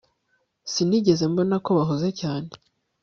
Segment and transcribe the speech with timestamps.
[0.71, 2.49] Sinigeze mbona ko bahuze cyane